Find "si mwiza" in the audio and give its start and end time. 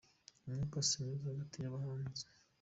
0.87-1.27